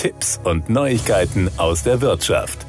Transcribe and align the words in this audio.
Tipps 0.00 0.40
und 0.44 0.70
Neuigkeiten 0.70 1.50
aus 1.58 1.82
der 1.82 2.00
Wirtschaft. 2.00 2.64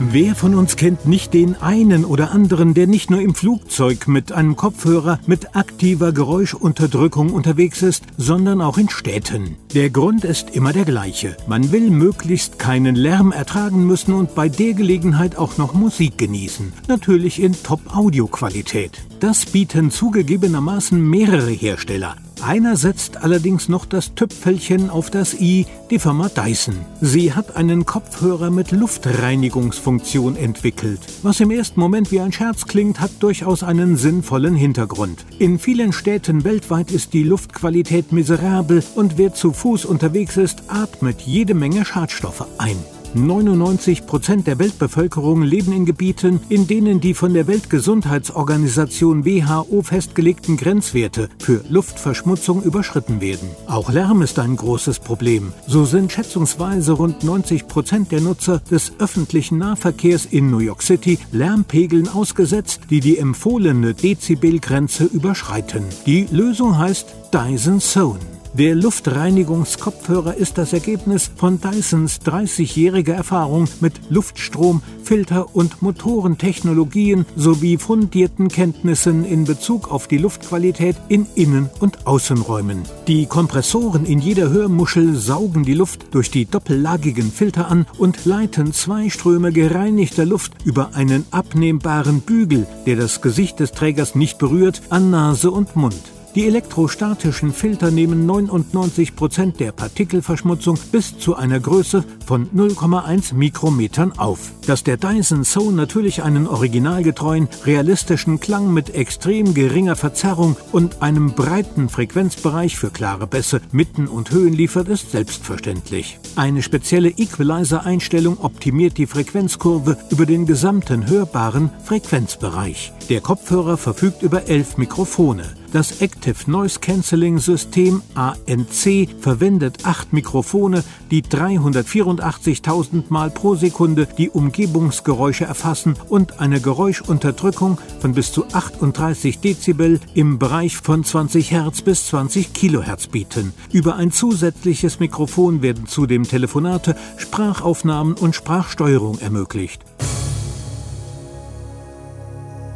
Wer 0.00 0.34
von 0.34 0.54
uns 0.54 0.76
kennt 0.76 1.06
nicht 1.06 1.32
den 1.32 1.56
einen 1.62 2.04
oder 2.04 2.30
anderen, 2.30 2.74
der 2.74 2.86
nicht 2.86 3.10
nur 3.10 3.22
im 3.22 3.34
Flugzeug 3.34 4.06
mit 4.06 4.32
einem 4.32 4.54
Kopfhörer 4.54 5.18
mit 5.26 5.56
aktiver 5.56 6.12
Geräuschunterdrückung 6.12 7.32
unterwegs 7.32 7.80
ist, 7.80 8.04
sondern 8.18 8.60
auch 8.60 8.76
in 8.76 8.90
Städten? 8.90 9.56
Der 9.72 9.88
Grund 9.88 10.24
ist 10.24 10.50
immer 10.50 10.74
der 10.74 10.84
gleiche. 10.84 11.38
Man 11.46 11.72
will 11.72 11.88
möglichst 11.88 12.58
keinen 12.58 12.96
Lärm 12.96 13.32
ertragen 13.32 13.86
müssen 13.86 14.12
und 14.12 14.34
bei 14.34 14.50
der 14.50 14.74
Gelegenheit 14.74 15.36
auch 15.36 15.56
noch 15.56 15.72
Musik 15.72 16.18
genießen. 16.18 16.74
Natürlich 16.86 17.40
in 17.42 17.54
Top-Audio-Qualität. 17.62 18.92
Das 19.20 19.46
bieten 19.46 19.90
zugegebenermaßen 19.90 21.00
mehrere 21.00 21.50
Hersteller. 21.50 22.16
Einer 22.42 22.76
setzt 22.76 23.22
allerdings 23.22 23.68
noch 23.68 23.84
das 23.84 24.14
Tüpfelchen 24.14 24.90
auf 24.90 25.10
das 25.10 25.34
i, 25.34 25.66
die 25.90 25.98
Firma 25.98 26.28
Dyson. 26.28 26.76
Sie 27.00 27.32
hat 27.32 27.56
einen 27.56 27.84
Kopfhörer 27.84 28.50
mit 28.50 28.70
Luftreinigungsfunktion 28.70 30.36
entwickelt. 30.36 31.00
Was 31.22 31.40
im 31.40 31.50
ersten 31.50 31.80
Moment 31.80 32.12
wie 32.12 32.20
ein 32.20 32.32
Scherz 32.32 32.66
klingt, 32.66 33.00
hat 33.00 33.10
durchaus 33.20 33.62
einen 33.62 33.96
sinnvollen 33.96 34.54
Hintergrund. 34.54 35.24
In 35.38 35.58
vielen 35.58 35.92
Städten 35.92 36.44
weltweit 36.44 36.90
ist 36.92 37.12
die 37.12 37.24
Luftqualität 37.24 38.12
miserabel 38.12 38.84
und 38.94 39.18
wer 39.18 39.34
zu 39.34 39.52
Fuß 39.52 39.84
unterwegs 39.84 40.36
ist, 40.36 40.62
atmet 40.68 41.22
jede 41.22 41.54
Menge 41.54 41.84
Schadstoffe 41.84 42.46
ein. 42.58 42.76
99 43.14 44.06
Prozent 44.06 44.46
der 44.46 44.58
Weltbevölkerung 44.58 45.42
leben 45.42 45.72
in 45.72 45.86
Gebieten, 45.86 46.40
in 46.48 46.66
denen 46.66 47.00
die 47.00 47.14
von 47.14 47.34
der 47.34 47.46
Weltgesundheitsorganisation 47.46 49.24
WHO 49.24 49.82
festgelegten 49.82 50.56
Grenzwerte 50.56 51.28
für 51.38 51.62
Luftverschmutzung 51.68 52.62
überschritten 52.62 53.20
werden. 53.20 53.48
Auch 53.66 53.90
Lärm 53.90 54.22
ist 54.22 54.38
ein 54.38 54.56
großes 54.56 55.00
Problem. 55.00 55.52
So 55.66 55.84
sind 55.84 56.12
schätzungsweise 56.12 56.92
rund 56.92 57.24
90 57.24 57.66
Prozent 57.66 58.12
der 58.12 58.20
Nutzer 58.20 58.60
des 58.70 58.92
öffentlichen 58.98 59.58
Nahverkehrs 59.58 60.26
in 60.26 60.50
New 60.50 60.58
York 60.58 60.82
City 60.82 61.18
Lärmpegeln 61.32 62.08
ausgesetzt, 62.08 62.80
die 62.90 63.00
die 63.00 63.18
empfohlene 63.18 63.94
Dezibelgrenze 63.94 65.04
überschreiten. 65.04 65.84
Die 66.06 66.26
Lösung 66.30 66.78
heißt 66.78 67.14
Dyson 67.32 67.80
Zone. 67.80 68.37
Der 68.54 68.74
Luftreinigungskopfhörer 68.74 70.34
ist 70.34 70.58
das 70.58 70.72
Ergebnis 70.72 71.30
von 71.36 71.60
Dysons 71.60 72.20
30-jähriger 72.22 73.12
Erfahrung 73.12 73.68
mit 73.80 74.00
Luftstrom, 74.08 74.82
Filter- 75.02 75.54
und 75.54 75.82
Motorentechnologien 75.82 77.26
sowie 77.36 77.76
fundierten 77.76 78.48
Kenntnissen 78.48 79.24
in 79.24 79.44
Bezug 79.44 79.92
auf 79.92 80.08
die 80.08 80.18
Luftqualität 80.18 80.96
in 81.08 81.26
Innen- 81.34 81.70
und 81.80 82.06
Außenräumen. 82.06 82.82
Die 83.06 83.26
Kompressoren 83.26 84.06
in 84.06 84.18
jeder 84.18 84.48
Hörmuschel 84.48 85.14
saugen 85.14 85.62
die 85.62 85.74
Luft 85.74 86.14
durch 86.14 86.30
die 86.30 86.46
doppellagigen 86.46 87.30
Filter 87.30 87.68
an 87.70 87.86
und 87.98 88.24
leiten 88.24 88.72
zwei 88.72 89.10
Ströme 89.10 89.52
gereinigter 89.52 90.24
Luft 90.24 90.52
über 90.64 90.94
einen 90.94 91.26
abnehmbaren 91.30 92.22
Bügel, 92.22 92.66
der 92.86 92.96
das 92.96 93.20
Gesicht 93.20 93.60
des 93.60 93.72
Trägers 93.72 94.14
nicht 94.14 94.38
berührt, 94.38 94.82
an 94.90 95.10
Nase 95.10 95.50
und 95.50 95.76
Mund. 95.76 96.17
Die 96.34 96.46
elektrostatischen 96.46 97.52
Filter 97.52 97.90
nehmen 97.90 98.26
99 98.26 99.16
Prozent 99.16 99.60
der 99.60 99.72
Partikelverschmutzung 99.72 100.78
bis 100.92 101.18
zu 101.18 101.34
einer 101.34 101.58
Größe 101.58 102.04
von 102.24 102.48
0,1 102.50 103.34
Mikrometern 103.34 104.12
auf. 104.18 104.52
Dass 104.66 104.84
der 104.84 104.98
Dyson 104.98 105.44
Zone 105.44 105.72
natürlich 105.72 106.22
einen 106.22 106.46
originalgetreuen, 106.46 107.48
realistischen 107.64 108.40
Klang 108.40 108.72
mit 108.72 108.94
extrem 108.94 109.54
geringer 109.54 109.96
Verzerrung 109.96 110.56
und 110.70 111.00
einem 111.02 111.32
breiten 111.32 111.88
Frequenzbereich 111.88 112.76
für 112.76 112.90
klare 112.90 113.26
Bässe, 113.26 113.62
Mitten 113.72 114.06
und 114.06 114.30
Höhen 114.30 114.52
liefert, 114.52 114.88
ist 114.88 115.10
selbstverständlich. 115.10 116.18
Eine 116.36 116.62
spezielle 116.62 117.08
Equalizer-Einstellung 117.08 118.38
optimiert 118.40 118.98
die 118.98 119.06
Frequenzkurve 119.06 119.96
über 120.10 120.26
den 120.26 120.44
gesamten 120.44 121.08
hörbaren 121.08 121.70
Frequenzbereich. 121.84 122.92
Der 123.08 123.22
Kopfhörer 123.22 123.78
verfügt 123.78 124.22
über 124.22 124.48
elf 124.48 124.76
Mikrofone. 124.76 125.54
Das 125.72 126.02
Active 126.02 126.50
Noise 126.50 126.78
Cancelling 126.80 127.38
System 127.38 128.02
ANC 128.14 129.08
verwendet 129.18 129.86
acht 129.86 130.12
Mikrofone, 130.12 130.84
die 131.10 131.22
384.000 131.22 133.04
Mal 133.08 133.30
pro 133.30 133.54
Sekunde 133.54 134.06
die 134.18 134.28
Umgebungsgeräusche 134.28 135.46
erfassen 135.46 135.96
und 136.10 136.40
eine 136.40 136.60
Geräuschunterdrückung 136.60 137.78
von 137.98 138.12
bis 138.12 138.30
zu 138.30 138.44
38 138.52 139.40
Dezibel 139.40 140.00
im 140.12 140.38
Bereich 140.38 140.76
von 140.76 141.02
20 141.02 141.50
Hertz 141.50 141.80
bis 141.80 142.08
20 142.08 142.52
Kilohertz 142.52 143.06
bieten. 143.06 143.54
Über 143.72 143.96
ein 143.96 144.12
zusätzliches 144.12 145.00
Mikrofon 145.00 145.62
werden 145.62 145.86
zudem 145.86 146.24
Telefonate, 146.24 146.94
Sprachaufnahmen 147.16 148.14
und 148.14 148.34
Sprachsteuerung 148.34 149.18
ermöglicht. 149.20 149.82